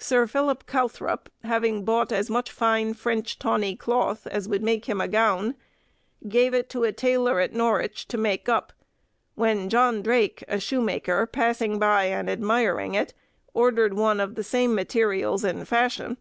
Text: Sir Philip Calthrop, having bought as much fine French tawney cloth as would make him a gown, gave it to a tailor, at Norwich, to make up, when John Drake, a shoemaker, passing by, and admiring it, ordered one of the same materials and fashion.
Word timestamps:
Sir 0.00 0.26
Philip 0.26 0.66
Calthrop, 0.66 1.28
having 1.44 1.84
bought 1.84 2.10
as 2.10 2.28
much 2.28 2.50
fine 2.50 2.92
French 2.92 3.38
tawney 3.38 3.76
cloth 3.76 4.26
as 4.26 4.48
would 4.48 4.64
make 4.64 4.86
him 4.86 5.00
a 5.00 5.06
gown, 5.06 5.54
gave 6.28 6.52
it 6.52 6.68
to 6.70 6.82
a 6.82 6.90
tailor, 6.90 7.38
at 7.38 7.52
Norwich, 7.52 8.08
to 8.08 8.18
make 8.18 8.48
up, 8.48 8.72
when 9.36 9.68
John 9.70 10.02
Drake, 10.02 10.42
a 10.48 10.58
shoemaker, 10.58 11.24
passing 11.26 11.78
by, 11.78 12.06
and 12.06 12.28
admiring 12.28 12.96
it, 12.96 13.14
ordered 13.52 13.94
one 13.94 14.18
of 14.18 14.34
the 14.34 14.42
same 14.42 14.74
materials 14.74 15.44
and 15.44 15.68
fashion. 15.68 16.16